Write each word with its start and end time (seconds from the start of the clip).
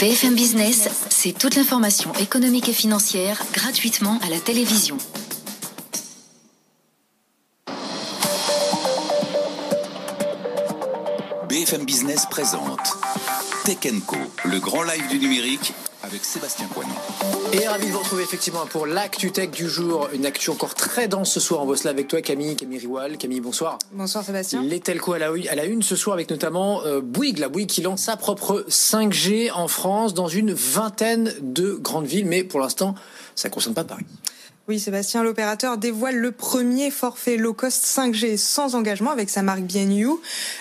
BFM 0.00 0.34
Business, 0.34 0.88
c'est 1.10 1.38
toute 1.38 1.56
l'information 1.56 2.14
économique 2.14 2.70
et 2.70 2.72
financière 2.72 3.42
gratuitement 3.52 4.18
à 4.22 4.30
la 4.30 4.40
télévision. 4.40 4.96
BFM 11.50 11.84
Business 11.84 12.24
présente 12.30 12.96
Tech 13.66 13.92
Co, 14.06 14.16
le 14.46 14.58
grand 14.58 14.84
live 14.84 15.06
du 15.10 15.18
numérique 15.18 15.74
avec 16.10 16.24
Sébastien 16.24 16.66
Poignon. 16.66 16.94
Et 17.52 17.68
ravi 17.68 17.86
de 17.86 17.92
vous 17.92 18.00
retrouver 18.00 18.24
effectivement 18.24 18.66
pour 18.66 18.86
l'actu 18.86 19.30
tech 19.30 19.50
du 19.50 19.68
jour. 19.68 20.08
Une 20.12 20.26
actu 20.26 20.50
encore 20.50 20.74
très 20.74 21.06
dense 21.06 21.30
ce 21.30 21.38
soir. 21.38 21.62
On 21.62 21.66
bosse 21.66 21.84
là 21.84 21.92
avec 21.92 22.08
toi 22.08 22.20
Camille, 22.20 22.56
Camille 22.56 22.78
Riwal. 22.78 23.16
Camille, 23.16 23.40
bonsoir. 23.40 23.78
Bonsoir 23.92 24.24
Sébastien. 24.24 24.62
Les 24.62 24.80
telcos 24.80 25.12
à 25.12 25.18
la, 25.18 25.28
à 25.28 25.54
la 25.54 25.64
une 25.66 25.82
ce 25.82 25.94
soir 25.94 26.14
avec 26.14 26.28
notamment 26.28 26.82
euh, 26.84 27.00
Bouygues, 27.00 27.38
la 27.38 27.48
Bouygues 27.48 27.68
qui 27.68 27.82
lance 27.82 28.02
sa 28.02 28.16
propre 28.16 28.64
5G 28.68 29.52
en 29.52 29.68
France 29.68 30.12
dans 30.12 30.26
une 30.26 30.52
vingtaine 30.52 31.32
de 31.40 31.74
grandes 31.74 32.06
villes. 32.06 32.26
Mais 32.26 32.42
pour 32.42 32.58
l'instant, 32.58 32.96
ça 33.36 33.48
ne 33.48 33.54
concerne 33.54 33.74
pas 33.74 33.84
Paris. 33.84 34.06
Oui, 34.70 34.78
Sébastien, 34.78 35.24
l'opérateur 35.24 35.78
dévoile 35.78 36.14
le 36.14 36.30
premier 36.30 36.92
forfait 36.92 37.36
low 37.36 37.52
cost 37.52 37.84
5G 37.84 38.36
sans 38.36 38.76
engagement 38.76 39.10
avec 39.10 39.28
sa 39.28 39.42
marque 39.42 39.62
BNU. 39.62 40.06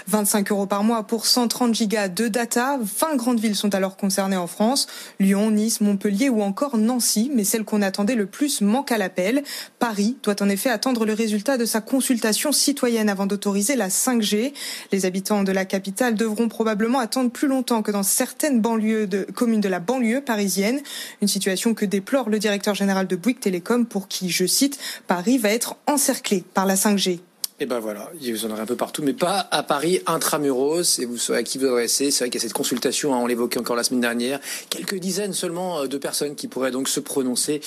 25 0.07 0.51
euros 0.51 0.65
par 0.65 0.83
mois 0.83 1.03
pour 1.03 1.27
130 1.27 1.75
gigas 1.75 2.07
de 2.07 2.27
data. 2.27 2.79
20 2.81 3.17
grandes 3.17 3.39
villes 3.39 3.55
sont 3.55 3.75
alors 3.75 3.97
concernées 3.97 4.35
en 4.35 4.47
France. 4.47 4.87
Lyon, 5.19 5.51
Nice, 5.51 5.79
Montpellier 5.79 6.29
ou 6.29 6.41
encore 6.41 6.75
Nancy. 6.75 7.29
Mais 7.35 7.43
celle 7.43 7.63
qu'on 7.63 7.83
attendait 7.83 8.15
le 8.15 8.25
plus 8.25 8.61
manque 8.61 8.91
à 8.91 8.97
l'appel. 8.97 9.43
Paris 9.77 10.17
doit 10.23 10.41
en 10.41 10.49
effet 10.49 10.71
attendre 10.71 11.05
le 11.05 11.13
résultat 11.13 11.57
de 11.57 11.65
sa 11.65 11.79
consultation 11.79 12.51
citoyenne 12.51 13.09
avant 13.09 13.27
d'autoriser 13.27 13.75
la 13.75 13.89
5G. 13.89 14.53
Les 14.91 15.05
habitants 15.05 15.43
de 15.43 15.51
la 15.51 15.65
capitale 15.65 16.15
devront 16.15 16.49
probablement 16.49 16.97
attendre 16.97 17.29
plus 17.29 17.47
longtemps 17.47 17.83
que 17.83 17.91
dans 17.91 18.01
certaines 18.01 18.59
banlieues 18.59 19.05
de, 19.05 19.27
communes 19.35 19.61
de 19.61 19.69
la 19.69 19.79
banlieue 19.79 20.21
parisienne. 20.21 20.79
Une 21.21 21.27
situation 21.27 21.75
que 21.75 21.85
déplore 21.85 22.31
le 22.31 22.39
directeur 22.39 22.73
général 22.73 23.05
de 23.05 23.15
Bouygues 23.15 23.39
Télécom 23.39 23.85
pour 23.85 23.98
qui, 24.07 24.29
je 24.29 24.45
cite, 24.45 24.79
Paris 25.07 25.37
va 25.37 25.49
être 25.49 25.75
encerclé 25.87 26.43
par 26.53 26.65
la 26.65 26.75
5G. 26.75 27.19
Et 27.61 27.65
ben 27.65 27.79
voilà, 27.79 28.09
vous 28.21 28.45
en 28.45 28.51
aurez 28.51 28.61
un 28.61 28.65
peu 28.65 28.77
partout, 28.77 29.03
mais 29.03 29.11
pas 29.11 29.45
à 29.51 29.63
Paris 29.63 29.99
intramuros. 30.05 30.99
Et 30.99 31.05
vous 31.05 31.17
saurez 31.17 31.39
à 31.39 31.43
qui 31.43 31.57
vous 31.57 31.65
adressez. 31.65 32.09
C'est 32.09 32.23
vrai 32.23 32.29
qu'il 32.29 32.39
y 32.39 32.41
a 32.41 32.47
cette 32.47 32.53
consultation, 32.53 33.13
hein, 33.13 33.19
on 33.21 33.27
l'évoquait 33.27 33.59
encore 33.59 33.75
la 33.75 33.83
semaine 33.83 33.99
dernière. 33.99 34.39
Quelques 34.69 34.95
dizaines 34.95 35.33
seulement 35.33 35.81
euh, 35.81 35.87
de 35.87 35.97
personnes 35.97 36.35
qui 36.35 36.47
pourraient 36.47 36.71
donc 36.71 36.87
se 36.87 37.01
prononcer, 37.01 37.59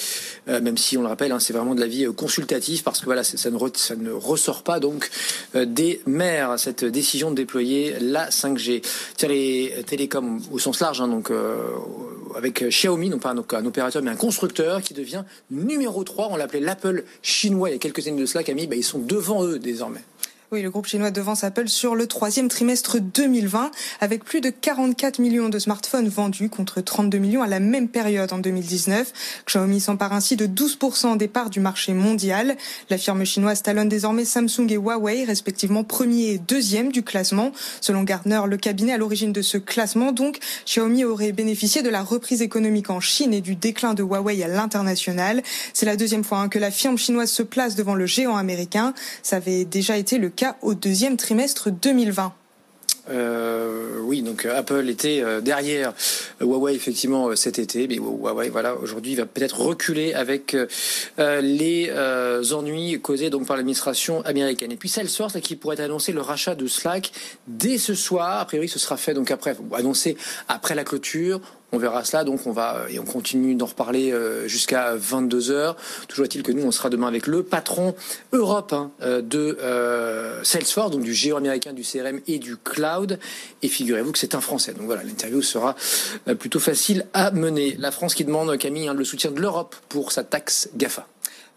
euh, 0.49 0.63
même 0.63 0.79
si 0.79 0.97
on 0.97 1.03
le 1.03 1.09
rappelle, 1.09 1.31
hein, 1.31 1.41
c'est 1.41 1.53
vraiment 1.53 1.75
de 1.75 1.81
l'avis 1.81 2.07
euh, 2.07 2.13
consultatif 2.13 2.85
parce 2.85 3.01
que 3.01 3.05
voilà, 3.05 3.23
ça 3.23 3.51
ne, 3.51 3.59
ça 3.75 3.95
ne 3.97 4.11
ressort 4.13 4.63
pas 4.63 4.81
donc 4.81 5.11
des 5.55 6.01
maires 6.07 6.59
cette 6.59 6.85
décision 6.85 7.31
de 7.31 7.37
déployer 7.37 7.97
la 8.01 8.31
5G. 8.31 8.83
Tiens, 9.17 9.29
les 9.29 9.75
télécoms 9.87 10.41
au 10.51 10.59
sens 10.59 10.81
large, 10.81 11.03
hein, 11.03 11.09
donc 11.09 11.31
avec 12.37 12.65
Xiaomi, 12.65 13.09
non 13.09 13.19
pas 13.19 13.31
un, 13.31 13.67
opérateur 13.67 14.03
mais 14.03 14.11
un 14.11 14.17
constructeur 14.17 14.83
qui 14.83 14.95
devient 14.95 15.25
numéro 15.51 16.05
3. 16.05 16.29
On 16.31 16.37
l'appelait 16.37 16.61
l'Apple 16.61 17.05
chinois 17.23 17.71
il 17.71 17.73
y 17.73 17.77
a 17.77 17.79
quelques 17.79 18.07
années 18.07 18.21
de 18.21 18.27
cela, 18.27 18.45
Camille. 18.45 18.67
Bah, 18.67 18.77
ils 18.77 18.85
sont 18.85 18.99
devant 18.99 19.45
eux 19.45 19.59
des 19.59 19.83
oui, 20.53 20.61
le 20.61 20.69
groupe 20.69 20.85
chinois 20.85 21.11
devance 21.11 21.45
Apple 21.45 21.67
sur 21.69 21.95
le 21.95 22.07
troisième 22.07 22.49
trimestre 22.49 23.01
2020 23.01 23.71
avec 24.03 24.23
plus 24.23 24.43
de 24.43 24.51
44 24.51 25.19
millions 25.19 25.49
de 25.49 25.59
smartphones 25.59 26.11
vendus 26.11 26.51
contre 26.51 26.83
32 26.83 27.17
millions 27.17 27.43
à 27.43 27.47
la 27.47 27.59
même 27.59 27.89
période 27.89 28.31
en 28.35 28.39
2019. 28.39 29.15
Xiaomi 29.47 29.81
s'empare 29.81 30.13
ainsi 30.13 30.37
de 30.37 30.47
12% 30.47 31.17
des 31.17 31.27
parts 31.27 31.49
du 31.49 31.61
marché 31.61 31.95
mondial. 31.95 32.59
La 32.91 32.99
firme 32.99 33.25
chinoise 33.25 33.63
talonne 33.63 33.89
désormais 33.89 34.27
Samsung 34.27 34.67
et 34.69 34.77
Huawei, 34.77 35.25
respectivement 35.25 35.85
premier 35.85 36.33
et 36.33 36.39
deuxième 36.39 36.93
du 36.93 37.03
classement. 37.03 37.53
Selon 37.81 38.03
Gartner, 38.03 38.43
le 38.47 38.59
cabinet 38.59 38.93
à 38.93 38.99
l'origine 38.99 39.33
de 39.33 39.41
ce 39.41 39.57
classement, 39.57 40.13
donc, 40.13 40.39
Xiaomi 40.67 41.07
aurait 41.07 41.33
bénéficié 41.33 41.81
de 41.81 41.89
la 41.89 42.03
reprise 42.03 42.43
économique 42.43 42.91
en 42.91 43.01
Chine 43.01 43.33
et 43.33 43.41
du 43.41 43.57
déclin 43.57 43.95
de 43.95 44.03
Huawei 44.03 44.43
à 44.45 44.49
l'international. 44.49 45.43
C'est 45.73 45.87
la 45.87 45.97
deuxième 45.97 46.25
fois 46.25 46.41
hein, 46.41 46.51
que 46.51 46.59
la 46.59 46.71
firme 46.71 46.99
chinoise 46.99 47.31
se 47.31 47.43
place 47.43 47.75
devant 47.75 47.95
le 47.95 48.05
géant 48.05 48.37
américain. 48.37 48.93
Ça 49.23 49.37
avait 49.37 49.65
déjà 49.65 49.97
été 49.97 50.19
le 50.19 50.29
cas 50.29 50.42
au 50.63 50.75
deuxième 50.75 51.17
trimestre 51.17 51.71
2020. 51.71 52.33
Euh, 53.11 53.99
oui, 54.03 54.23
donc 54.23 54.47
euh, 54.47 54.57
Apple 54.57 54.89
était 54.89 55.21
euh, 55.23 55.41
derrière 55.41 55.93
Huawei 56.41 56.75
effectivement 56.75 57.35
cet 57.35 57.59
été, 57.59 57.89
mais 57.89 57.97
Huawei 57.97 58.49
voilà 58.49 58.77
aujourd'hui 58.77 59.17
va 59.17 59.27
peut-être 59.27 59.61
reculer 59.61 60.15
avec 60.15 60.57
les 61.19 61.91
ennuis 62.53 63.01
causés 63.01 63.31
donc 63.31 63.47
par 63.47 63.57
l'administration 63.57 64.23
américaine. 64.23 64.71
Et 64.71 64.77
puis 64.77 64.89
Salesforce 64.89 65.41
qui 65.41 65.57
pourrait 65.57 65.81
annoncer 65.81 66.13
le 66.13 66.21
rachat 66.21 66.55
de 66.55 66.67
Slack 66.67 67.11
dès 67.49 67.79
ce 67.79 67.95
soir. 67.95 68.41
A 68.41 68.45
priori, 68.45 68.69
ce 68.69 68.79
sera 68.79 68.97
fait 68.97 69.15
donc 69.15 69.31
après 69.31 69.57
annoncé 69.75 70.17
après 70.49 70.75
la 70.75 70.85
clôture. 70.85 71.41
On 71.75 71.79
verra 71.79 72.05
cela, 72.05 72.23
donc 72.23 72.47
on 72.47 72.53
va 72.53 72.85
et 72.91 72.99
on 72.99 73.05
continue 73.07 73.55
d'en 73.55 73.65
reparler 73.65 74.13
euh, 74.13 74.47
jusqu'à 74.47 74.95
22 74.95 75.41
h 75.41 75.75
Toujours 76.07 76.27
est-il 76.27 76.43
que 76.43 76.53
nous, 76.53 76.65
on 76.65 76.71
sera 76.71 76.91
demain 76.91 77.07
avec 77.07 77.27
le 77.27 77.43
patron 77.43 77.95
Europe 78.33 78.75
hein, 78.75 78.91
euh, 79.01 79.23
de 79.23 79.57
euh, 79.63 80.45
Salesforce, 80.45 80.91
donc 80.91 81.01
du 81.01 81.15
géant 81.15 81.39
américain 81.39 81.73
du 81.73 81.83
CRM 81.83 82.21
et 82.27 82.39
du 82.39 82.59
cloud. 82.59 83.19
Et 83.63 83.69
figurez-vous 83.69 84.13
que 84.13 84.19
c'est 84.19 84.35
un 84.35 84.43
Français. 84.43 84.75
Donc 84.75 84.85
voilà, 84.85 85.03
l'interview 85.03 85.41
sera 85.41 85.75
plutôt 86.39 86.61
facile 86.61 87.07
à 87.15 87.31
mener. 87.31 87.75
La 87.79 87.91
France 87.91 88.15
qui 88.15 88.27
demande, 88.27 88.55
Camille, 88.59 88.89
hein, 88.89 88.95
le 88.95 89.05
soutien 89.05 89.31
de 89.31 89.41
l'Europe 89.41 89.75
pour 89.89 90.13
sa 90.13 90.25
taxe 90.25 90.69
GAFA. 90.77 91.07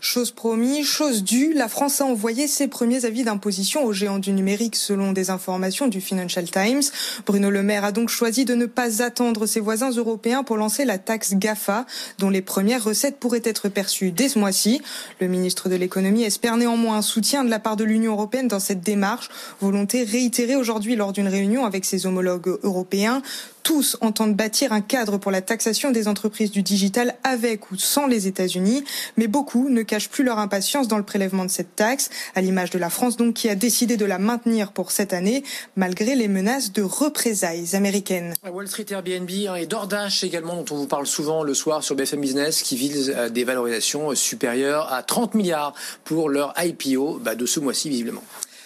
Chose 0.05 0.29
promis, 0.29 0.83
chose 0.83 1.23
due, 1.23 1.53
la 1.53 1.67
France 1.67 1.99
a 1.99 2.05
envoyé 2.05 2.47
ses 2.47 2.67
premiers 2.67 3.05
avis 3.05 3.23
d'imposition 3.23 3.83
aux 3.83 3.91
géants 3.91 4.19
du 4.19 4.33
numérique 4.33 4.75
selon 4.75 5.13
des 5.13 5.31
informations 5.31 5.87
du 5.87 5.99
Financial 5.99 6.47
Times. 6.47 6.83
Bruno 7.25 7.49
Le 7.49 7.63
Maire 7.63 7.85
a 7.85 7.91
donc 7.91 8.09
choisi 8.09 8.45
de 8.45 8.53
ne 8.53 8.67
pas 8.67 9.01
attendre 9.01 9.47
ses 9.47 9.59
voisins 9.59 9.89
européens 9.89 10.43
pour 10.43 10.57
lancer 10.57 10.85
la 10.85 10.99
taxe 10.99 11.33
GAFA, 11.33 11.87
dont 12.19 12.29
les 12.29 12.43
premières 12.43 12.83
recettes 12.83 13.17
pourraient 13.17 13.41
être 13.43 13.67
perçues 13.67 14.11
dès 14.11 14.29
ce 14.29 14.37
mois-ci. 14.37 14.79
Le 15.19 15.27
ministre 15.27 15.69
de 15.69 15.75
l'économie 15.75 16.23
espère 16.23 16.55
néanmoins 16.55 16.97
un 16.97 17.01
soutien 17.01 17.43
de 17.43 17.49
la 17.49 17.57
part 17.57 17.75
de 17.75 17.83
l'Union 17.83 18.11
européenne 18.11 18.47
dans 18.47 18.59
cette 18.59 18.81
démarche, 18.81 19.29
volonté 19.59 20.03
réitérée 20.03 20.55
aujourd'hui 20.55 20.95
lors 20.95 21.13
d'une 21.13 21.27
réunion 21.27 21.65
avec 21.65 21.83
ses 21.83 22.05
homologues 22.05 22.59
européens 22.61 23.23
tous 23.65 23.97
entendent 24.01 24.35
bâtir 24.35 24.71
un 24.73 24.81
cadre 24.81 25.17
pour 25.17 25.31
la 25.31 25.41
taxation 25.41 25.89
des 25.89 26.07
entreprises 26.07 26.51
du 26.51 26.61
digital 26.61 27.15
avec 27.23 27.71
ou 27.71 27.77
sans 27.77 28.05
les 28.05 28.27
États-Unis, 28.27 28.83
mais 29.17 29.25
beaucoup 29.25 29.69
ne 29.69 29.81
plus 30.09 30.23
leur 30.23 30.39
impatience 30.39 30.87
dans 30.87 30.97
le 30.97 31.03
prélèvement 31.03 31.45
de 31.45 31.49
cette 31.49 31.75
taxe, 31.75 32.09
à 32.35 32.41
l'image 32.41 32.69
de 32.69 32.77
la 32.77 32.89
France 32.89 33.17
donc 33.17 33.33
qui 33.33 33.49
a 33.49 33.55
décidé 33.55 33.97
de 33.97 34.05
la 34.05 34.19
maintenir 34.19 34.71
pour 34.71 34.91
cette 34.91 35.13
année, 35.13 35.43
malgré 35.75 36.15
les 36.15 36.27
menaces 36.27 36.71
de 36.71 36.81
représailles 36.81 37.75
américaines. 37.75 38.33
Wall 38.49 38.67
Street 38.67 38.85
Airbnb 38.89 39.29
hein, 39.47 39.55
et 39.55 39.65
DoorDash 39.65 40.23
également, 40.23 40.55
dont 40.55 40.65
on 40.71 40.77
vous 40.77 40.87
parle 40.87 41.07
souvent 41.07 41.43
le 41.43 41.53
soir 41.53 41.83
sur 41.83 41.95
BFM 41.95 42.21
Business, 42.21 42.61
qui 42.61 42.75
visent 42.75 43.15
des 43.31 43.43
valorisations 43.43 44.13
supérieures 44.15 44.91
à 44.91 45.03
30 45.03 45.33
milliards 45.35 45.73
pour 46.03 46.29
leur 46.29 46.53
IPO 46.57 47.19
bah, 47.19 47.35
de 47.35 47.45
ce 47.45 47.59
mois-ci 47.59 47.89
visiblement. 47.89 48.23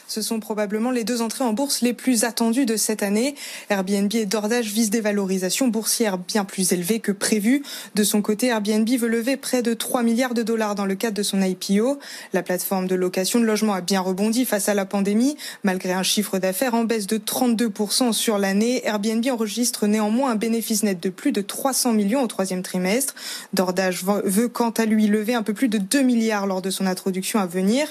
Ce 0.09 0.23
sont 0.23 0.39
probablement 0.39 0.89
les 0.89 1.03
deux 1.03 1.21
entrées 1.21 1.43
en 1.43 1.53
bourse 1.53 1.81
les 1.81 1.93
plus 1.93 2.23
attendues 2.23 2.65
de 2.65 2.77
cette 2.77 3.03
année. 3.03 3.35
Airbnb 3.69 4.11
et 4.15 4.25
DoorDash 4.25 4.65
visent 4.65 4.89
des 4.89 5.01
valorisations 5.01 5.67
boursières 5.67 6.17
bien 6.17 6.45
plus 6.45 6.73
élevées 6.73 6.99
que 6.99 7.11
prévues. 7.11 7.61
De 7.93 8.03
son 8.03 8.23
côté, 8.23 8.47
Airbnb 8.47 8.89
veut 8.89 9.07
lever 9.07 9.37
près 9.37 9.61
de 9.61 9.75
3 9.75 10.01
milliards 10.01 10.33
de 10.33 10.41
dollars 10.41 10.73
dans 10.73 10.87
le 10.87 10.95
cadre 10.95 11.15
de 11.15 11.21
son 11.21 11.43
IPO. 11.43 11.99
La 12.33 12.41
plateforme 12.41 12.87
de 12.87 12.95
location 12.95 13.39
de 13.39 13.45
logement 13.45 13.75
a 13.75 13.81
bien 13.81 14.01
rebondi 14.01 14.45
face 14.45 14.67
à 14.67 14.73
la 14.73 14.85
pandémie. 14.85 15.37
Malgré 15.63 15.93
un 15.93 16.01
chiffre 16.01 16.39
d'affaires 16.39 16.73
en 16.73 16.85
baisse 16.85 17.05
de 17.05 17.19
32% 17.19 18.11
sur 18.11 18.39
l'année, 18.39 18.83
Airbnb 18.87 19.23
enregistre 19.29 19.85
néanmoins 19.85 20.31
un 20.31 20.35
bénéfice 20.35 20.81
net 20.81 20.99
de 20.99 21.09
plus 21.09 21.31
de 21.31 21.41
300 21.41 21.93
millions 21.93 22.23
au 22.23 22.27
troisième 22.27 22.63
trimestre. 22.63 23.13
DoorDash 23.53 24.03
veut 24.23 24.47
quant 24.47 24.71
à 24.71 24.85
lui 24.85 25.05
lever 25.05 25.35
un 25.35 25.43
peu 25.43 25.53
plus 25.53 25.67
de 25.67 25.77
2 25.77 26.01
milliards 26.01 26.47
lors 26.47 26.63
de 26.63 26.71
son 26.71 26.87
introduction 26.87 27.39
à 27.39 27.45
venir. 27.45 27.87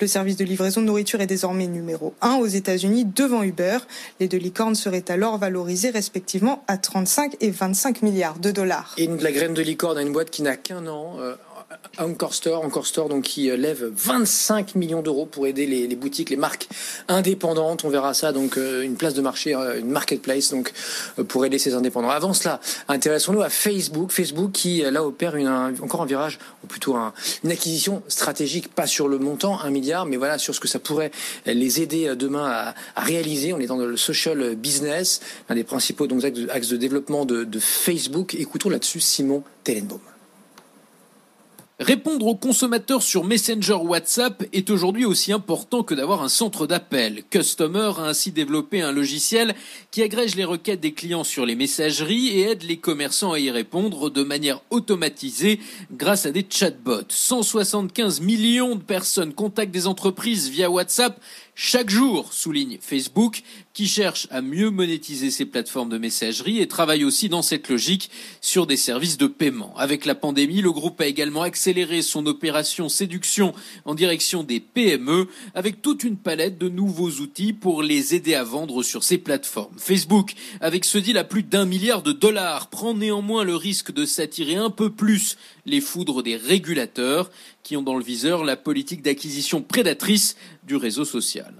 Le 0.00 0.08
service 0.08 0.36
de 0.36 0.44
livraison 0.44 0.80
de 0.80 0.86
nourriture 0.86 1.20
est 1.20 1.28
désormais 1.28 1.59
numéro 1.66 2.14
1 2.20 2.36
aux 2.36 2.46
États-Unis 2.46 3.04
devant 3.04 3.42
Uber. 3.42 3.78
Les 4.20 4.28
deux 4.28 4.38
licornes 4.38 4.74
seraient 4.74 5.10
alors 5.10 5.38
valorisées 5.38 5.90
respectivement 5.90 6.64
à 6.68 6.78
35 6.78 7.36
et 7.40 7.50
25 7.50 8.02
milliards 8.02 8.38
de 8.38 8.50
dollars. 8.50 8.94
Et 8.98 9.06
la 9.06 9.32
graine 9.32 9.54
de 9.54 9.62
licorne 9.62 9.98
a 9.98 10.02
une 10.02 10.12
boîte 10.12 10.30
qui 10.30 10.42
n'a 10.42 10.56
qu'un 10.56 10.86
an. 10.86 11.16
Euh, 11.18 11.34
Encore 11.98 12.34
Store, 12.34 12.64
Encore 12.64 12.86
Store, 12.86 13.08
donc 13.08 13.24
qui 13.24 13.48
euh, 13.48 13.56
lève 13.56 13.84
25 13.94 14.74
millions 14.74 15.02
d'euros 15.02 15.26
pour 15.26 15.46
aider 15.46 15.66
les, 15.66 15.94
boutiques, 15.94 16.30
les 16.30 16.36
marques 16.36 16.68
indépendantes. 17.06 17.84
On 17.84 17.90
verra 17.90 18.12
ça, 18.12 18.32
donc 18.32 18.58
euh, 18.58 18.82
une 18.82 18.96
place 18.96 19.14
de 19.14 19.20
marché, 19.20 19.54
une 19.54 19.90
marketplace, 19.90 20.50
donc 20.50 20.72
pour 21.28 21.44
aider 21.44 21.58
ces 21.58 21.74
indépendants. 21.74 22.10
Avant 22.10 22.32
cela, 22.32 22.60
intéressons-nous 22.88 23.42
à 23.42 23.50
Facebook, 23.50 24.10
Facebook 24.10 24.50
qui 24.50 24.82
là 24.82 25.04
opère 25.04 25.36
une, 25.36 25.46
un, 25.46 25.72
encore 25.80 26.02
un 26.02 26.06
virage, 26.06 26.38
ou 26.64 26.66
plutôt 26.66 26.96
un, 26.96 27.12
une 27.44 27.52
acquisition 27.52 28.02
stratégique, 28.08 28.74
pas 28.74 28.86
sur 28.86 29.06
le 29.06 29.18
montant, 29.18 29.60
un 29.60 29.70
milliard, 29.70 30.06
mais 30.06 30.16
voilà 30.16 30.38
sur 30.38 30.54
ce 30.54 30.60
que 30.60 30.68
ça 30.68 30.80
pourrait 30.80 31.12
les 31.46 31.80
aider 31.80 32.16
demain 32.16 32.74
à, 32.96 33.00
réaliser. 33.00 33.52
On 33.52 33.60
est 33.60 33.66
dans 33.66 33.76
le 33.76 33.96
social 33.96 34.56
business, 34.56 35.20
un 35.48 35.54
des 35.54 35.64
principaux 35.64 36.06
donc 36.06 36.24
axes 36.50 36.68
de 36.68 36.76
développement 36.76 37.24
de, 37.24 37.44
de 37.44 37.60
Facebook. 37.60 38.34
Écoutons 38.34 38.70
là-dessus 38.70 39.00
Simon 39.00 39.44
Tellenbaum. 39.62 40.09
Répondre 41.80 42.26
aux 42.26 42.36
consommateurs 42.36 43.02
sur 43.02 43.24
Messenger 43.24 43.72
WhatsApp 43.72 44.44
est 44.52 44.68
aujourd'hui 44.68 45.06
aussi 45.06 45.32
important 45.32 45.82
que 45.82 45.94
d'avoir 45.94 46.22
un 46.22 46.28
centre 46.28 46.66
d'appel. 46.66 47.22
Customer 47.30 47.92
a 47.96 48.02
ainsi 48.02 48.32
développé 48.32 48.82
un 48.82 48.92
logiciel 48.92 49.54
qui 49.90 50.02
agrège 50.02 50.34
les 50.34 50.44
requêtes 50.44 50.80
des 50.80 50.92
clients 50.92 51.24
sur 51.24 51.46
les 51.46 51.54
messageries 51.54 52.38
et 52.38 52.50
aide 52.50 52.64
les 52.64 52.76
commerçants 52.76 53.32
à 53.32 53.38
y 53.38 53.50
répondre 53.50 54.10
de 54.10 54.22
manière 54.22 54.60
automatisée 54.68 55.58
grâce 55.90 56.26
à 56.26 56.32
des 56.32 56.44
chatbots. 56.46 57.08
175 57.08 58.20
millions 58.20 58.76
de 58.76 58.82
personnes 58.82 59.32
contactent 59.32 59.72
des 59.72 59.86
entreprises 59.86 60.50
via 60.50 60.70
WhatsApp 60.70 61.18
chaque 61.54 61.90
jour, 61.90 62.32
souligne 62.32 62.78
Facebook, 62.80 63.42
qui 63.72 63.86
cherche 63.86 64.26
à 64.30 64.42
mieux 64.42 64.70
monétiser 64.70 65.30
ses 65.30 65.44
plateformes 65.44 65.88
de 65.88 65.98
messagerie 65.98 66.58
et 66.58 66.68
travaille 66.68 67.04
aussi 67.04 67.28
dans 67.28 67.42
cette 67.42 67.68
logique 67.68 68.10
sur 68.40 68.66
des 68.66 68.76
services 68.76 69.18
de 69.18 69.26
paiement. 69.26 69.74
Avec 69.76 70.04
la 70.04 70.14
pandémie, 70.14 70.60
le 70.60 70.72
groupe 70.72 71.00
a 71.00 71.06
également 71.06 71.42
accéléré 71.42 72.02
son 72.02 72.26
opération 72.26 72.88
séduction 72.88 73.54
en 73.84 73.94
direction 73.94 74.42
des 74.42 74.60
PME 74.60 75.28
avec 75.54 75.82
toute 75.82 76.04
une 76.04 76.16
palette 76.16 76.58
de 76.58 76.68
nouveaux 76.68 77.10
outils 77.10 77.52
pour 77.52 77.82
les 77.82 78.14
aider 78.14 78.34
à 78.34 78.44
vendre 78.44 78.82
sur 78.82 79.04
ses 79.04 79.18
plateformes. 79.18 79.78
Facebook, 79.78 80.34
avec 80.60 80.84
ce 80.84 80.98
deal 80.98 81.18
à 81.18 81.24
plus 81.24 81.42
d'un 81.42 81.64
milliard 81.64 82.02
de 82.02 82.12
dollars, 82.12 82.68
prend 82.68 82.94
néanmoins 82.94 83.44
le 83.44 83.56
risque 83.56 83.92
de 83.92 84.04
s'attirer 84.04 84.56
un 84.56 84.70
peu 84.70 84.90
plus 84.90 85.36
les 85.66 85.80
foudres 85.80 86.22
des 86.22 86.36
régulateurs 86.36 87.30
qui 87.62 87.76
ont 87.76 87.82
dans 87.82 87.96
le 87.96 88.04
viseur 88.04 88.44
la 88.44 88.56
politique 88.56 89.02
d'acquisition 89.02 89.62
prédatrice 89.62 90.36
du 90.70 90.76
réseau 90.76 91.04
social. 91.04 91.52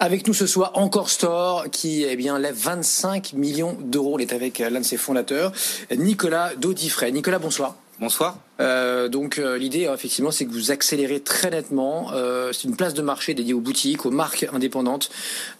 Avec 0.00 0.26
nous 0.26 0.34
ce 0.34 0.48
soir, 0.48 0.72
Encore 0.74 1.10
Store, 1.10 1.70
qui 1.70 2.02
eh 2.02 2.16
bien, 2.16 2.40
lève 2.40 2.56
25 2.56 3.34
millions 3.34 3.76
d'euros. 3.80 4.18
Il 4.18 4.22
est 4.22 4.32
avec 4.32 4.58
l'un 4.58 4.80
de 4.80 4.84
ses 4.84 4.96
fondateurs, 4.96 5.52
Nicolas 5.96 6.56
Daudifray. 6.56 7.12
Nicolas, 7.12 7.38
bonsoir. 7.38 7.76
Bonsoir. 8.00 8.38
Euh, 8.60 9.08
donc 9.08 9.38
euh, 9.38 9.58
l'idée 9.58 9.88
effectivement 9.92 10.30
c'est 10.30 10.44
que 10.44 10.52
vous 10.52 10.70
accélérez 10.72 11.20
très 11.20 11.50
nettement. 11.50 12.12
Euh, 12.12 12.52
c'est 12.52 12.68
une 12.68 12.76
place 12.76 12.94
de 12.94 13.02
marché 13.02 13.34
dédiée 13.34 13.54
aux 13.54 13.60
boutiques, 13.60 14.06
aux 14.06 14.10
marques 14.10 14.48
indépendantes, 14.52 15.10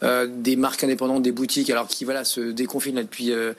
euh, 0.05 0.29
des 0.29 0.55
marques 0.55 0.85
indépendantes, 0.85 1.23
des 1.23 1.33
boutiques, 1.33 1.71
alors 1.71 1.89
qui 1.89 2.05
voilà 2.05 2.25
se 2.25 2.41
déconfinent 2.41 2.95
là, 2.97 3.03
depuis 3.03 3.33
euh, 3.33 3.55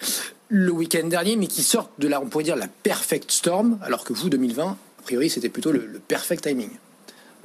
le 0.47 0.71
week-end 0.71 1.06
dernier, 1.07 1.36
mais 1.36 1.47
qui 1.47 1.62
sortent 1.62 1.91
de 2.00 2.07
la, 2.07 2.21
on 2.21 2.27
pourrait 2.27 2.45
dire 2.45 2.56
la 2.56 2.68
perfect 2.68 3.31
storm, 3.31 3.80
alors 3.81 4.06
que 4.06 4.13
vous 4.13 4.30
2020, 4.30 4.63
a 4.63 5.01
priori 5.03 5.30
c'était 5.30 5.50
plutôt 5.50 5.74
le, 5.74 5.86
le 5.86 6.00
perfect 6.00 6.44
timing. 6.44 6.69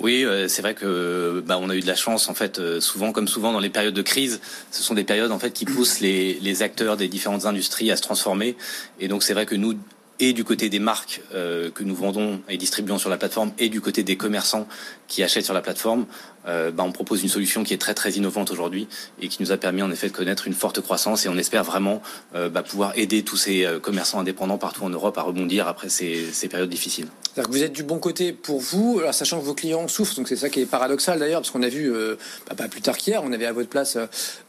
Oui, 0.00 0.24
euh, 0.24 0.48
c'est 0.48 0.62
vrai 0.62 0.74
que 0.74 1.42
bah, 1.46 1.58
on 1.60 1.70
a 1.70 1.76
eu 1.76 1.80
de 1.80 1.86
la 1.86 1.94
chance 1.94 2.28
en 2.28 2.34
fait. 2.34 2.58
Euh, 2.58 2.80
souvent, 2.80 3.12
comme 3.12 3.28
souvent 3.28 3.52
dans 3.52 3.60
les 3.60 3.70
périodes 3.70 3.94
de 3.94 4.02
crise, 4.02 4.40
ce 4.70 4.82
sont 4.82 4.94
des 4.94 5.04
périodes 5.04 5.30
en 5.30 5.38
fait 5.38 5.52
qui 5.52 5.64
poussent 5.64 6.00
les, 6.00 6.34
les 6.40 6.62
acteurs 6.62 6.96
des 6.96 7.08
différentes 7.08 7.46
industries 7.46 7.90
à 7.90 7.96
se 7.96 8.02
transformer. 8.02 8.56
Et 8.98 9.06
donc 9.06 9.22
c'est 9.22 9.34
vrai 9.34 9.46
que 9.46 9.54
nous, 9.54 9.74
et 10.20 10.32
du 10.32 10.44
côté 10.44 10.68
des 10.68 10.78
marques 10.78 11.22
euh, 11.34 11.70
que 11.70 11.82
nous 11.82 11.94
vendons 11.94 12.40
et 12.48 12.56
distribuons 12.56 12.98
sur 12.98 13.10
la 13.10 13.16
plateforme 13.16 13.52
et 13.58 13.68
du 13.68 13.80
côté 13.80 14.02
des 14.02 14.16
commerçants 14.16 14.66
qui 15.08 15.22
achètent 15.22 15.44
sur 15.44 15.54
la 15.54 15.60
plateforme, 15.60 16.06
euh, 16.46 16.70
bah, 16.70 16.84
on 16.86 16.92
propose 16.92 17.22
une 17.22 17.28
solution 17.28 17.64
qui 17.64 17.72
est 17.72 17.78
très 17.78 17.94
très 17.94 18.12
innovante 18.12 18.50
aujourd'hui 18.50 18.86
et 19.20 19.28
qui 19.28 19.42
nous 19.42 19.52
a 19.52 19.56
permis 19.56 19.82
en 19.82 19.90
effet 19.90 20.08
de 20.08 20.12
connaître 20.12 20.46
une 20.46 20.52
forte 20.52 20.80
croissance 20.80 21.24
et 21.24 21.28
on 21.28 21.38
espère 21.38 21.64
vraiment 21.64 22.02
euh, 22.34 22.50
bah, 22.50 22.62
pouvoir 22.62 22.92
aider 22.96 23.22
tous 23.22 23.36
ces 23.36 23.64
euh, 23.64 23.78
commerçants 23.78 24.20
indépendants 24.20 24.58
partout 24.58 24.84
en 24.84 24.90
Europe 24.90 25.16
à 25.16 25.22
rebondir 25.22 25.68
après 25.68 25.88
ces, 25.88 26.24
périodes 26.50 26.68
difficiles. 26.68 27.08
Que 27.34 27.48
vous 27.48 27.62
êtes 27.62 27.72
du 27.72 27.82
bon 27.82 27.98
côté 27.98 28.32
pour 28.32 28.60
vous, 28.60 29.00
sachant 29.12 29.40
que 29.40 29.44
vos 29.44 29.54
clients 29.54 29.88
souffrent, 29.88 30.14
donc 30.16 30.28
c'est 30.28 30.36
ça 30.36 30.50
qui 30.50 30.60
est 30.60 30.66
paradoxal 30.66 31.18
d'ailleurs, 31.18 31.40
parce 31.40 31.50
qu'on 31.50 31.62
a 31.62 31.68
vu, 31.68 31.92
bah, 32.48 32.54
pas 32.54 32.68
plus 32.68 32.82
tard 32.82 32.96
qu'hier, 32.96 33.22
on 33.24 33.32
avait 33.32 33.46
à 33.46 33.52
votre 33.52 33.68
place 33.68 33.96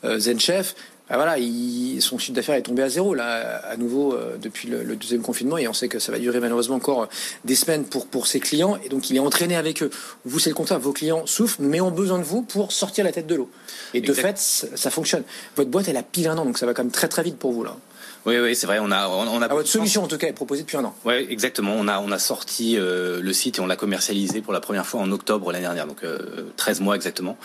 ZenChef, 0.04 0.76
ben 1.10 1.18
voilà, 1.18 1.38
il, 1.38 2.02
son 2.02 2.18
chiffre 2.18 2.34
d'affaires 2.34 2.56
est 2.56 2.64
tombé 2.64 2.82
à 2.82 2.90
zéro 2.90 3.14
là, 3.14 3.58
à 3.58 3.78
nouveau 3.78 4.14
euh, 4.14 4.38
depuis 4.42 4.68
le, 4.68 4.84
le, 4.84 4.96
deuxième 4.96 5.22
confinement, 5.22 5.58
et 5.58 5.68
on 5.68 5.74
sait 5.74 5.88
que 5.88 6.00
ça 6.00 6.12
va 6.12 6.18
durer 6.18 6.40
malheureusement 6.40 6.76
encore 6.76 7.08
des 7.44 7.54
semaines 7.54 7.84
pour 7.86 8.08
pour 8.08 8.26
ses 8.26 8.40
clients, 8.40 8.80
et 8.84 8.90
donc 8.90 9.10
il 9.12 9.16
est 9.16 9.20
entraîné 9.20 9.56
avec 9.56 9.84
eux. 9.84 9.92
Vous 10.26 10.40
c'est 10.40 10.50
le 10.50 10.56
contraire, 10.56 10.80
vos 10.80 10.94
clients 10.94 11.28
souffrent, 11.28 11.58
mais 11.60 11.80
ont 11.80 11.92
besoin 11.92 12.18
de 12.18 12.24
vous 12.24 12.42
pour 12.42 12.72
sortir 12.72 13.04
la 13.04 13.12
tête 13.12 13.28
de 13.28 13.36
l'eau. 13.36 13.52
Et 13.94 14.00
exact. 14.00 14.16
de 14.16 14.22
fait, 14.22 14.38
ça, 14.38 14.68
ça 14.76 14.90
fonctionne. 14.90 15.24
Votre 15.56 15.70
boîte 15.70 15.88
elle 15.88 15.98
a 15.98 16.04
pile 16.04 16.28
un 16.28 16.38
an, 16.40 16.46
donc 16.46 16.58
ça 16.58 16.66
va 16.66 16.74
quand 16.74 16.84
même 16.84 16.92
très 16.92 17.08
très 17.08 17.22
vite 17.22 17.38
pour 17.38 17.52
vous 17.52 17.64
là. 17.64 17.78
Oui, 18.26 18.40
oui, 18.40 18.56
c'est 18.56 18.66
vrai. 18.66 18.80
On 18.80 18.92
a, 18.92 19.08
on 19.08 19.42
a. 19.42 19.46
Ah, 19.46 19.54
votre 19.54 19.70
solution, 19.70 20.04
en 20.04 20.08
tout 20.08 20.18
cas, 20.18 20.28
est 20.28 20.34
proposée 20.34 20.64
depuis 20.64 20.78
un 20.78 20.84
an. 20.84 20.96
Oui, 21.06 21.14
exactement. 21.30 21.74
On 21.78 21.88
a, 21.88 22.00
on 22.00 22.12
a 22.12 22.18
sorti 22.18 22.76
euh, 22.76 23.22
le 23.22 23.34
site 23.34 23.60
et 23.60 23.62
on 23.62 23.68
l'a 23.68 23.76
commercialisé 23.76 24.42
pour 24.42 24.52
la 24.52 24.60
première 24.60 24.88
fois 24.88 25.02
en 25.02 25.12
octobre 25.12 25.52
l'année 25.52 25.66
dernière, 25.66 25.86
donc 25.86 26.04
euh, 26.04 26.50
13 26.58 26.82
mois 26.82 26.96
exactement. 26.96 27.38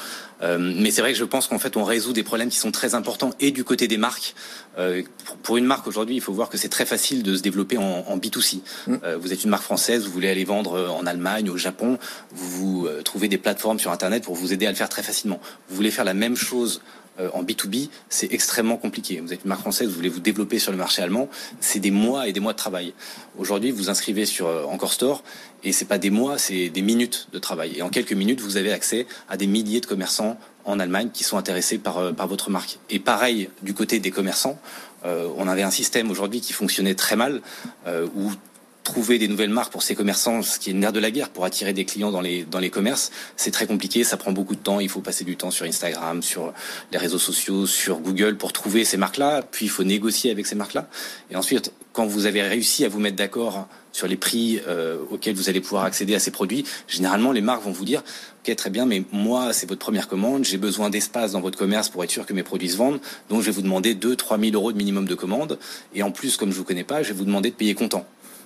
Euh, 0.42 0.58
mais 0.58 0.90
c'est 0.90 1.02
vrai 1.02 1.12
que 1.12 1.18
je 1.18 1.24
pense 1.24 1.48
qu'en 1.48 1.58
fait, 1.58 1.76
on 1.76 1.84
résout 1.84 2.14
des 2.14 2.22
problèmes 2.22 2.48
qui 2.48 2.56
sont 2.56 2.70
très 2.70 2.94
importants 2.94 3.30
et 3.40 3.50
du 3.50 3.62
côté 3.62 3.88
des 3.88 3.98
marques. 3.98 4.34
Euh, 4.78 5.02
pour, 5.42 5.58
une 5.58 5.66
marque 5.66 5.86
aujourd'hui, 5.86 6.16
il 6.16 6.22
faut 6.22 6.32
voir 6.32 6.48
que 6.48 6.56
c'est 6.56 6.70
très 6.70 6.86
facile 6.86 7.22
de 7.22 7.36
se 7.36 7.42
développer 7.42 7.76
en, 7.76 8.04
en 8.08 8.16
B2C. 8.16 8.60
Mm. 8.86 8.96
Vous 9.20 9.32
êtes 9.34 9.44
une 9.44 9.50
marque 9.50 9.64
française, 9.64 10.06
vous 10.06 10.12
voulez 10.12 10.30
aller 10.30 10.44
vendre 10.44 10.88
en 10.90 11.04
Allemagne, 11.04 11.50
au 11.50 11.58
Japon, 11.58 11.98
vous, 12.30 12.82
vous 12.82 12.88
trouvez 13.04 13.28
des 13.28 13.36
plateformes 13.36 13.78
sur 13.78 13.90
Internet 13.90 14.24
pour 14.24 14.34
vous 14.34 14.54
aider 14.54 14.66
à 14.66 14.70
le 14.70 14.76
faire 14.76 14.88
très 14.88 15.02
facilement. 15.02 15.40
Vous 15.68 15.76
voulez 15.76 15.90
faire 15.90 16.04
la 16.04 16.14
même 16.14 16.36
chose 16.36 16.80
en 17.32 17.42
B2B, 17.42 17.88
c'est 18.08 18.32
extrêmement 18.32 18.76
compliqué. 18.76 19.20
Vous 19.20 19.32
êtes 19.32 19.44
une 19.44 19.48
marque 19.48 19.60
française, 19.60 19.88
vous 19.88 19.94
voulez 19.94 20.08
vous 20.08 20.20
développer 20.20 20.58
sur 20.58 20.72
le 20.72 20.78
marché 20.78 21.02
allemand, 21.02 21.28
c'est 21.60 21.80
des 21.80 21.90
mois 21.90 22.28
et 22.28 22.32
des 22.32 22.40
mois 22.40 22.52
de 22.52 22.58
travail. 22.58 22.94
Aujourd'hui, 23.38 23.70
vous 23.70 23.90
inscrivez 23.90 24.26
sur 24.26 24.46
Encore 24.68 24.92
Store 24.92 25.22
et 25.62 25.72
c'est 25.72 25.84
pas 25.84 25.98
des 25.98 26.10
mois, 26.10 26.38
c'est 26.38 26.68
des 26.68 26.82
minutes 26.82 27.28
de 27.32 27.38
travail. 27.38 27.74
Et 27.76 27.82
en 27.82 27.88
quelques 27.88 28.12
minutes, 28.12 28.40
vous 28.40 28.56
avez 28.56 28.72
accès 28.72 29.06
à 29.28 29.36
des 29.36 29.46
milliers 29.46 29.80
de 29.80 29.86
commerçants 29.86 30.38
en 30.64 30.78
Allemagne 30.78 31.10
qui 31.12 31.24
sont 31.24 31.36
intéressés 31.36 31.78
par, 31.78 32.14
par 32.14 32.28
votre 32.28 32.50
marque. 32.50 32.78
Et 32.88 32.98
pareil, 32.98 33.50
du 33.62 33.74
côté 33.74 33.98
des 33.98 34.10
commerçants, 34.10 34.58
euh, 35.04 35.28
on 35.36 35.48
avait 35.48 35.62
un 35.62 35.70
système 35.70 36.10
aujourd'hui 36.10 36.40
qui 36.40 36.52
fonctionnait 36.52 36.94
très 36.94 37.16
mal, 37.16 37.40
euh, 37.86 38.06
où 38.14 38.32
trouver 38.90 39.20
des 39.20 39.28
nouvelles 39.28 39.50
marques 39.50 39.70
pour 39.70 39.84
ces 39.84 39.94
commerçants, 39.94 40.42
ce 40.42 40.58
qui 40.58 40.70
est 40.70 40.72
le 40.72 40.80
nerf 40.80 40.92
de 40.92 40.98
la 40.98 41.12
guerre 41.12 41.28
pour 41.28 41.44
attirer 41.44 41.72
des 41.72 41.84
clients 41.84 42.10
dans 42.10 42.20
les, 42.20 42.42
dans 42.42 42.58
les 42.58 42.70
commerces, 42.70 43.12
c'est 43.36 43.52
très 43.52 43.68
compliqué, 43.68 44.02
ça 44.02 44.16
prend 44.16 44.32
beaucoup 44.32 44.56
de 44.56 44.60
temps, 44.60 44.80
il 44.80 44.88
faut 44.88 45.00
passer 45.00 45.22
du 45.22 45.36
temps 45.36 45.52
sur 45.52 45.64
Instagram, 45.64 46.24
sur 46.24 46.52
les 46.90 46.98
réseaux 46.98 47.20
sociaux, 47.20 47.66
sur 47.66 48.00
Google 48.00 48.36
pour 48.36 48.52
trouver 48.52 48.84
ces 48.84 48.96
marques-là, 48.96 49.42
puis 49.48 49.66
il 49.66 49.68
faut 49.68 49.84
négocier 49.84 50.32
avec 50.32 50.44
ces 50.44 50.56
marques-là. 50.56 50.88
Et 51.30 51.36
ensuite, 51.36 51.72
quand 51.92 52.04
vous 52.04 52.26
avez 52.26 52.42
réussi 52.42 52.84
à 52.84 52.88
vous 52.88 52.98
mettre 52.98 53.14
d'accord 53.14 53.68
sur 53.92 54.08
les 54.08 54.16
prix 54.16 54.60
euh, 54.66 54.98
auxquels 55.08 55.36
vous 55.36 55.48
allez 55.48 55.60
pouvoir 55.60 55.84
accéder 55.84 56.16
à 56.16 56.18
ces 56.18 56.32
produits, 56.32 56.64
généralement 56.88 57.30
les 57.30 57.42
marques 57.42 57.62
vont 57.62 57.70
vous 57.70 57.84
dire 57.84 58.02
Ok, 58.44 58.56
très 58.56 58.70
bien, 58.70 58.86
mais 58.86 59.04
moi, 59.12 59.52
c'est 59.52 59.68
votre 59.68 59.80
première 59.80 60.08
commande, 60.08 60.44
j'ai 60.44 60.58
besoin 60.58 60.90
d'espace 60.90 61.30
dans 61.30 61.40
votre 61.40 61.58
commerce 61.58 61.90
pour 61.90 62.02
être 62.02 62.10
sûr 62.10 62.26
que 62.26 62.32
mes 62.32 62.42
produits 62.42 62.70
se 62.70 62.76
vendent, 62.76 63.00
donc 63.28 63.42
je 63.42 63.46
vais 63.46 63.52
vous 63.52 63.62
demander 63.62 63.94
2-3 63.94 64.40
000 64.40 64.56
euros 64.56 64.72
de 64.72 64.78
minimum 64.78 65.06
de 65.06 65.14
commande, 65.14 65.58
et 65.94 66.02
en 66.02 66.10
plus, 66.10 66.36
comme 66.36 66.50
je 66.50 66.56
vous 66.56 66.64
connais 66.64 66.82
pas, 66.82 67.04
je 67.04 67.12
vais 67.12 67.18
vous 67.18 67.24
demander 67.24 67.50
de 67.50 67.54
payer 67.54 67.74
comptant. 67.74 68.04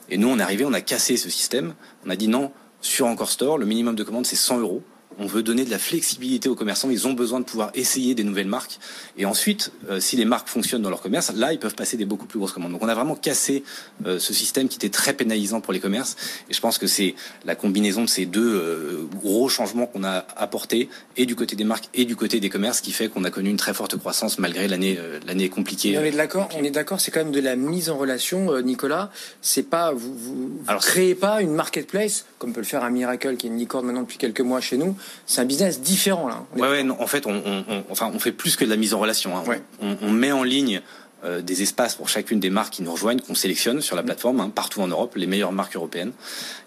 Et 0.09 0.19
nous, 0.19 0.29
on 0.29 0.39
est 0.39 0.43
arrivé, 0.43 0.65
on 0.65 0.73
a 0.73 0.81
cassé 0.81 1.17
ce 1.17 1.31
système. 1.31 1.75
On 2.07 2.11
a 2.11 2.17
dit 2.17 2.29
non, 2.29 2.53
sur 2.81 3.07
Encore 3.07 3.31
Store, 3.31 3.59
le 3.59 3.67
minimum 3.67 3.97
de 3.97 4.05
commande, 4.05 4.27
c'est 4.27 4.37
100 4.37 4.61
euros. 4.61 4.83
On 5.19 5.27
veut 5.27 5.43
donner 5.43 5.65
de 5.65 5.71
la 5.71 5.79
flexibilité 5.79 6.49
aux 6.49 6.55
commerçants. 6.55 6.91
Ils 6.91 7.07
ont 7.07 7.13
besoin 7.13 7.41
de 7.41 7.45
pouvoir 7.45 7.71
essayer 7.75 8.15
des 8.15 8.25
nouvelles 8.25 8.47
marques. 8.47 8.79
Et 9.17 9.27
ensuite, 9.27 9.73
euh, 9.89 10.01
si 10.01 10.17
les 10.17 10.25
marques 10.25 10.49
fonctionnent 10.49 10.83
dans 10.83 10.91
leur 10.91 11.03
commerce, 11.03 11.33
là, 11.35 11.53
ils 11.53 11.59
peuvent 11.59 11.75
passer 11.75 11.97
des 11.97 12.05
beaucoup 12.05 12.27
plus 12.27 12.39
grosses 12.39 12.53
commandes. 12.53 12.73
Donc, 12.73 12.83
on 12.83 12.89
a 12.89 12.95
vraiment 12.95 13.17
cassé 13.17 13.65
euh, 14.07 14.19
ce 14.19 14.33
système 14.33 14.69
qui 14.69 14.77
était 14.77 14.89
très 14.89 15.13
pénalisant 15.13 15.61
pour 15.61 15.73
les 15.73 15.81
commerces. 15.81 16.17
Et 16.51 16.55
je 16.55 16.61
pense 16.61 16.79
que 16.79 16.87
c'est 16.87 17.15
la 17.45 17.55
combinaison 17.55 18.03
de 18.03 18.09
ces 18.09 18.27
deux 18.27 18.55
euh, 18.55 19.09
gros 19.23 19.49
changements 19.49 19.87
qu'on 19.87 20.05
a 20.05 20.25
apportés, 20.37 20.89
et 21.17 21.27
du 21.27 21.37
côté 21.37 21.57
des 21.57 21.65
marques 21.65 21.89
et 21.95 22.05
du 22.05 22.17
côté 22.17 22.41
des 22.41 22.51
commerces, 22.51 22.81
qui 22.81 22.93
fait 22.93 23.09
qu'on 23.09 23.25
a 23.25 23.31
connu 23.31 23.51
une 23.51 23.57
très 23.57 23.75
forte 23.75 23.97
croissance 23.97 24.39
malgré 24.39 24.69
l'année 24.69 24.99
l'année 25.27 25.49
compliquée. 25.49 25.97
on 25.99 26.05
est 26.05 26.11
d'accord. 26.11 26.49
On 26.59 26.65
est 26.65 26.71
d'accord. 26.71 27.01
C'est 27.01 27.11
quand 27.11 27.21
même 27.21 27.33
de 27.33 27.41
la 27.41 27.57
mise 27.57 27.91
en 27.91 27.97
relation, 27.97 28.61
Nicolas. 28.63 29.11
C'est 29.41 29.63
pas 29.63 29.93
vous, 29.93 30.15
vous, 30.17 30.51
Alors, 30.67 30.83
créez 30.83 31.15
pas 31.15 31.41
une 31.43 31.53
marketplace 31.53 32.25
comme 32.39 32.53
peut 32.53 32.61
le 32.61 32.67
faire 32.67 32.85
un 32.85 32.91
Miracle 32.91 33.37
qui 33.37 33.47
est 33.47 33.51
une 33.51 33.57
licorne 33.57 33.87
maintenant 33.87 34.03
depuis 34.03 34.19
quelques 34.19 34.43
mois 34.43 34.61
chez 34.61 34.77
nous 34.77 34.97
c'est 35.27 35.41
un 35.41 35.45
business 35.45 35.81
différent 35.81 36.29
là. 36.29 36.45
Ouais, 36.57 36.69
ouais 36.69 36.91
en 36.91 37.07
fait, 37.07 37.27
on, 37.27 37.65
enfin, 37.91 38.11
on 38.15 38.19
fait 38.19 38.33
plus 38.33 38.57
que 38.57 38.65
de 38.65 38.71
la 38.71 38.77
mise 38.77 38.95
en 38.95 38.99
relation. 38.99 39.37
Hein. 39.37 39.45
On, 39.81 40.11
met 40.11 40.33
en 40.33 40.43
ligne 40.43 40.81
euh, 41.25 41.41
des 41.41 41.63
espaces 41.63 41.95
pour 41.95 42.09
chacune 42.09 42.41
des 42.41 42.51
marques 42.51 42.75
qui 42.75 42.83
nous 42.83 42.93
rejoignent, 42.93 43.21
qu'on 43.21 43.35
sélectionne 43.35 43.81
sur 43.81 43.97
la 43.97 44.03
plateforme, 44.03 44.41
hein, 44.41 44.51
partout 44.55 44.81
en 44.81 44.89
Europe, 44.89 45.15
les 45.17 45.27
meilleures 45.27 45.53
marques 45.53 45.77
européennes. 45.77 46.13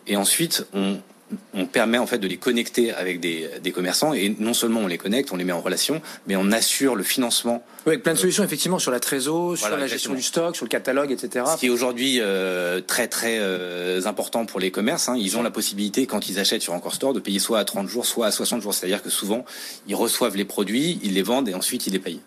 Et 0.08 0.15
ensuite, 0.15 0.65
on, 0.74 1.00
on 1.53 1.65
permet 1.65 1.98
en 1.98 2.07
fait 2.07 2.19
de 2.19 2.27
les 2.27 2.38
connecter 2.38 2.93
avec 2.93 3.19
des, 3.19 3.50
des, 3.62 3.72
commerçants 3.72 4.13
et 4.13 4.34
non 4.39 4.53
seulement 4.53 4.81
on 4.81 4.88
les 4.88 4.98
connecte, 4.98 5.31
on 5.31 5.36
les 5.36 5.43
met 5.43 5.51
en 5.51 5.60
relation, 5.60 6.01
mais 6.25 6.36
on 6.36 6.51
assure 6.51 6.96
le 6.96 7.03
financement. 7.03 7.63
Oui, 7.86 7.93
avec 7.93 8.03
plein 8.03 8.13
de 8.13 8.17
solutions 8.17 8.43
effectivement 8.43 8.79
sur 8.79 8.91
la 8.91 9.00
trésor, 9.00 9.57
sur 9.57 9.75
la 9.75 9.88
gestion 9.88 10.13
du 10.13 10.22
stock, 10.22 10.55
sur 10.55 10.65
le 10.65 10.69
catalogue, 10.69 11.12
etc. 11.12 11.46
Ce 11.53 11.57
qui 11.57 11.67
est 11.67 11.69
aujourd'hui 11.69 12.19
euh, 12.22 12.81
très 12.81 13.07
très 13.07 13.38
euh, 13.39 14.01
important 14.05 14.46
pour 14.46 14.60
les 14.60 14.72
commerces. 14.72 15.10
Hein. 15.10 15.15
Ils 15.17 15.38
ont 15.38 15.43
la 15.43 15.51
possibilité 15.51 16.05
quand 16.05 16.29
ils 16.29 16.39
achètent 16.39 16.62
sur 16.62 16.74
Encore 16.74 16.96
Store 16.96 17.13
de 17.13 17.19
payer 17.19 17.39
soit 17.39 17.60
à 17.60 17.65
30 17.65 17.88
jours, 17.88 18.05
soit 18.05 18.27
à 18.27 18.31
60 18.31 18.62
jours. 18.62 18.74
C'est-à-dire 18.74 19.01
que 19.01 19.10
souvent 19.10 19.43
ils 19.88 19.96
reçoivent 19.96 20.38
les 20.38 20.46
produits, 20.46 21.00
ils 21.03 21.13
les 21.13 21.24
vendent 21.24 21.50
et 21.50 21.53
ensuite 21.53 21.88
ils 21.88 21.93
les 21.93 22.00
payent. 22.00 22.22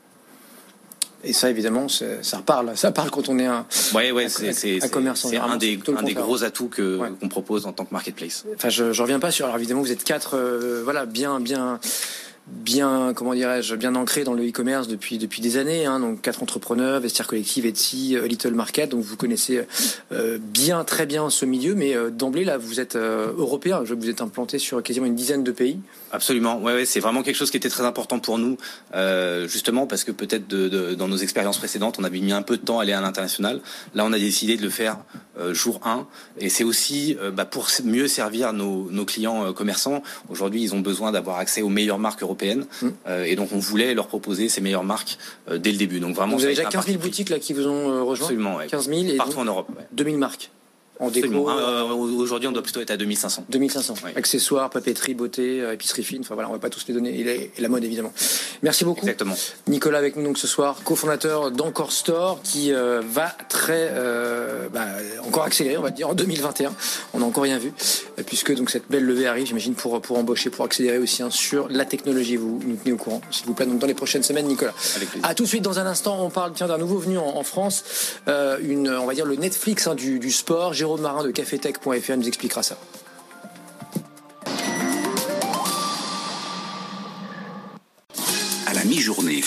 Et 1.23 1.33
ça, 1.33 1.51
évidemment, 1.51 1.87
ça 1.89 2.39
parle. 2.45 2.77
Ça 2.77 2.93
parle 2.93 3.11
quand 3.11 3.29
on 3.29 3.39
est 3.39 3.47
un, 3.47 3.67
ouais, 3.95 4.11
ouais, 4.11 4.29
c'est, 4.29 4.83
un 4.83 4.89
commerçant. 4.89 5.29
C'est 5.29 5.37
un 5.37 5.57
des, 5.57 5.79
un 5.97 6.03
des 6.03 6.15
gros 6.15 6.45
atouts 6.45 6.69
que, 6.69 6.99
qu'on 7.21 7.29
propose 7.29 7.67
en 7.67 7.73
tant 7.73 7.85
que 7.85 7.93
marketplace. 7.93 8.45
Enfin, 8.55 8.69
je, 8.69 8.93
je 8.93 9.03
reviens 9.03 9.21
pas 9.21 9.31
sur. 9.31 9.47
Alors 9.47 9.57
évidemment, 9.57 9.83
vous 9.83 9.93
êtes 9.93 10.05
quatre, 10.05 10.37
euh, 10.37 10.81
voilà, 10.83 11.07
bien, 11.07 11.41
bien 11.41 11.79
bien, 12.51 13.13
comment 13.15 13.35
dirais-je, 13.35 13.75
bien 13.75 13.95
ancré 13.95 14.25
dans 14.25 14.35
le 14.35 14.49
e-commerce 14.49 14.89
depuis 14.89 15.19
depuis 15.19 15.41
des 15.41 15.57
années. 15.57 15.87
Hein, 15.87 16.01
donc 16.01 16.21
quatre 16.21 16.43
entrepreneurs, 16.43 17.01
Vestiaire 17.01 17.27
Collective, 17.27 17.67
Etsy, 17.67 18.17
euh, 18.17 18.27
Little 18.27 18.55
Market. 18.55 18.91
Donc 18.91 19.03
vous 19.03 19.17
connaissez 19.17 19.65
euh, 20.13 20.39
bien, 20.41 20.85
très 20.85 21.07
bien 21.07 21.31
ce 21.31 21.45
milieu. 21.45 21.75
Mais 21.75 21.95
euh, 21.95 22.11
d'emblée 22.11 22.45
là, 22.45 22.59
vous 22.59 22.81
êtes 22.81 22.97
européen. 22.97 23.83
Vous 23.85 24.09
êtes 24.09 24.21
implanté 24.21 24.59
sur 24.59 24.83
quasiment 24.83 25.07
une 25.07 25.15
dizaine 25.15 25.45
de 25.45 25.53
pays. 25.53 25.79
Absolument. 26.13 26.61
Ouais, 26.61 26.85
c'est 26.85 27.01
vraiment 27.01 27.23
quelque 27.23 27.37
chose 27.37 27.51
qui 27.51 27.57
était 27.57 27.69
très 27.69 27.85
important 27.85 28.19
pour 28.19 28.39
nous, 28.39 28.57
justement 29.47 29.87
parce 29.87 30.03
que 30.03 30.11
peut-être 30.11 30.49
dans 30.49 31.07
nos 31.07 31.17
expériences 31.17 31.59
précédentes, 31.59 31.99
on 32.01 32.05
avait 32.05 32.19
mis 32.19 32.33
un 32.33 32.43
peu 32.43 32.57
de 32.57 32.63
temps 32.63 32.81
à 32.81 32.83
aller 32.83 32.93
à 32.93 33.01
l'international. 33.01 33.61
Là, 33.95 34.05
on 34.05 34.13
a 34.13 34.19
décidé 34.19 34.57
de 34.57 34.63
le 34.63 34.71
faire 34.71 34.99
jour 35.53 35.81
1. 35.85 36.07
Et 36.39 36.49
c'est 36.49 36.65
aussi 36.65 37.17
bah, 37.33 37.45
pour 37.45 37.69
mieux 37.85 38.09
servir 38.09 38.53
nos, 38.53 38.91
nos 38.91 39.05
clients 39.05 39.53
commerçants. 39.53 40.03
Aujourd'hui, 40.29 40.63
ils 40.63 40.75
ont 40.75 40.81
besoin 40.81 41.13
d'avoir 41.13 41.39
accès 41.39 41.63
aux 41.63 41.69
meilleures 41.69 42.01
marques 42.01 42.23
européennes 42.23 42.40
Mm. 42.47 42.89
Euh, 43.07 43.25
et 43.25 43.37
donc 43.37 43.51
on 43.53 43.59
voulait 43.59 43.95
leur 43.95 44.09
proposer 44.09 44.49
ces 44.49 44.61
meilleures 44.61 44.85
marques 44.85 45.19
euh, 45.49 45.59
dès 45.59 45.73
le 45.73 45.79
début. 45.79 46.01
Donc 46.01 46.17
vraiment, 46.17 46.37
vous 46.37 46.45
avez 46.45 46.55
déjà 46.55 46.69
15 46.69 46.87
000 46.87 46.99
boutiques 46.99 47.31
là 47.31 47.39
qui 47.39 47.53
vous 47.53 47.67
ont 47.67 47.91
euh, 47.91 48.03
rejoint? 48.03 48.27
Absolument, 48.27 48.59
15 48.69 48.89
000 48.89 49.01
et 49.03 49.17
partout 49.17 49.39
en 49.39 49.45
Europe. 49.45 49.69
2000 49.93 50.19
marques 50.19 50.51
en 51.01 51.11
déco. 51.11 51.51
Euh, 51.51 51.83
aujourd'hui, 51.93 52.49
on 52.49 52.53
doit 52.53 52.63
plutôt 52.63 52.81
être 52.81 52.91
à 52.91 52.97
2500. 52.97 53.47
2500. 53.49 53.95
Accessoires, 54.15 54.69
papeterie, 54.71 55.15
beauté, 55.15 55.61
euh, 55.61 55.73
épicerie 55.73 56.05
fine. 56.05 56.21
Enfin 56.21 56.35
voilà, 56.35 56.51
on 56.51 56.53
va 56.53 56.59
pas 56.59 56.69
tous 56.69 56.87
les 56.87 56.95
donner. 56.95 57.19
Et 57.19 57.51
la, 57.59 57.69
mode 57.69 57.85
évidemment. 57.85 58.13
Merci 58.63 58.85
beaucoup. 58.85 59.01
Exactement. 59.01 59.35
Nicolas 59.67 59.99
avec 59.99 60.17
nous 60.17 60.23
donc 60.23 60.39
ce 60.39 60.47
soir, 60.47 60.77
cofondateur 60.85 61.51
d'Encore 61.51 61.93
Store, 61.93 62.41
qui 62.43 62.73
euh, 62.73 63.01
va 63.01 63.35
très 63.49 63.91
bah, 64.73 64.87
encore 65.27 65.45
accélérer, 65.45 65.79
on 65.79 65.83
va 65.83 65.91
dire 65.91 66.09
en 66.09 66.15
2021. 66.15 66.73
On 67.15 67.21
n'a 67.21 67.25
encore 67.25 67.45
rien 67.45 67.59
vu, 67.59 67.73
puisque 68.27 68.55
donc 68.55 68.71
cette 68.71 68.91
belle 68.91 69.05
levée 69.05 69.27
arrive, 69.27 69.47
j'imagine 69.47 69.75
pour 69.75 70.01
pour 70.01 70.19
embaucher, 70.19 70.51
pour 70.51 70.65
accélérer 70.65 70.99
aussi 70.99 71.23
hein, 71.23 71.31
sur 71.31 71.69
la 71.69 71.85
technologie. 71.85 72.37
Vous 72.37 72.61
nous 72.65 72.77
tenez 72.77 72.93
au 72.93 72.97
courant, 72.97 73.23
s'il 73.31 73.47
vous 73.47 73.55
plaît. 73.55 73.67
Donc 73.67 73.79
dans 73.79 73.87
les 73.87 73.95
prochaines 73.95 74.23
semaines, 74.23 74.47
Nicolas. 74.47 74.75
Avec 74.97 75.09
À 75.23 75.35
tout 75.35 75.45
de 75.45 75.49
suite 75.49 75.63
dans 75.63 75.79
un 75.79 75.87
instant, 75.87 76.23
on 76.23 76.31
parle 76.31 76.53
tiens 76.53 76.69
d'un 76.69 76.79
nouveau 76.79 76.99
venu 76.99 77.17
en, 77.19 77.43
France, 77.43 77.85
une 78.27 78.91
on 78.91 79.07
va 79.07 79.15
dire 79.15 79.25
le 79.25 79.37
Netflix 79.37 79.87
hein, 79.87 79.95
du, 79.95 80.19
du 80.19 80.31
sport. 80.31 80.75
Jérôme 80.75 80.90
Marin 80.99 81.25
de 81.25 81.31
cafetech.fr 81.31 82.17
nous 82.17 82.29
expliquera 82.29 82.63
ça. 82.63 82.77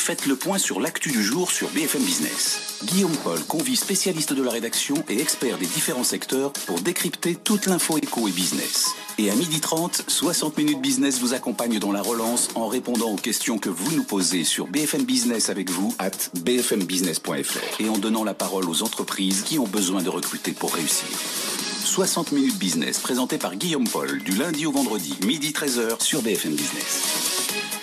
Faites 0.04 0.26
le 0.26 0.36
point 0.36 0.58
sur 0.58 0.82
l'actu 0.82 1.12
du 1.12 1.24
jour 1.24 1.50
sur 1.50 1.70
BFM 1.70 2.04
Business. 2.04 2.78
Guillaume 2.84 3.16
Paul 3.24 3.42
convie 3.46 3.78
spécialistes 3.78 4.34
de 4.34 4.44
la 4.44 4.52
rédaction 4.52 4.96
et 5.08 5.22
experts 5.22 5.58
des 5.58 5.66
différents 5.66 6.04
secteurs 6.04 6.52
pour 6.68 6.82
décrypter 6.82 7.36
toute 7.36 7.68
l'info 7.68 7.98
éco 7.98 8.28
et 8.28 8.32
business. 8.32 8.92
Et 9.18 9.30
à 9.30 9.34
12h30, 9.34 10.02
60 10.10 10.58
minutes 10.58 10.82
business 10.82 11.22
vous 11.22 11.34
accompagne 11.34 11.80
dans 11.80 11.94
la 11.94 12.02
relance 12.02 12.50
en 12.56 12.68
répondant 12.68 13.12
aux 13.12 13.16
questions 13.16 13.60
que 13.60 13.70
vous 13.70 13.96
nous 13.96 14.04
posez 14.04 14.44
sur 14.44 14.68
BFM 14.68 15.04
Business 15.04 15.50
avec 15.50 15.70
vous 15.70 15.96
at 16.00 16.12
bfmbusiness.fr 16.34 17.80
et 17.80 17.88
en 17.88 17.98
donnant 17.98 18.26
la 18.26 18.34
parole 18.34 18.70
aux 18.70 18.84
entreprises 18.84 19.44
qui 19.44 19.58
ont 19.58 19.68
besoin 19.68 20.04
de 20.04 20.10
recruter 20.10 20.52
pour 20.52 20.74
réussir. 20.74 21.08
60 21.86 22.34
minutes 22.34 22.58
business 22.58 23.00
présenté 23.00 23.38
par 23.38 23.56
Guillaume 23.56 23.88
Paul 23.88 24.22
du 24.22 24.34
lundi 24.34 24.66
au 24.66 24.74
vendredi, 24.74 25.18
midi 25.26 25.52
13h 25.52 26.04
sur 26.04 26.22
BFM 26.22 26.56
Business. 26.56 27.83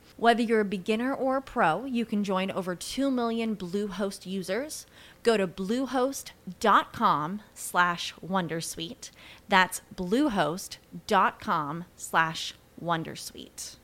Whether 0.17 0.41
you're 0.41 0.61
a 0.61 0.65
beginner 0.65 1.13
or 1.13 1.37
a 1.37 1.41
pro, 1.41 1.85
you 1.85 2.05
can 2.05 2.23
join 2.23 2.51
over 2.51 2.75
2 2.75 3.09
million 3.09 3.55
Bluehost 3.55 4.25
users. 4.25 4.85
Go 5.23 5.37
to 5.37 5.47
bluehost.com 5.47 7.41
slash 7.53 8.13
wondersuite. 8.25 9.11
That's 9.47 9.81
bluehost.com 9.95 11.85
slash 11.95 12.53
wondersuite. 12.83 13.75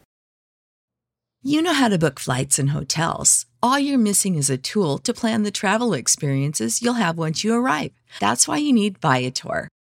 You 1.44 1.62
know 1.62 1.74
how 1.74 1.88
to 1.88 2.00
book 2.00 2.20
flights 2.20 2.58
and 2.60 2.72
hotels. 2.72 3.46
All 3.62 3.80
you're 3.80 3.98
missing 3.98 4.36
is 4.36 4.50
a 4.50 4.58
tool 4.58 4.98
to 5.00 5.14
plan 5.14 5.44
the 5.44 5.52
travel 5.52 5.94
experiences 5.94 6.82
you'll 6.82 6.94
have 6.96 7.18
once 7.18 7.44
you 7.44 7.54
arrive. 7.54 7.92
That's 8.20 8.48
why 8.48 8.58
you 8.58 8.74
need 8.74 8.98
Viator. 8.98 9.70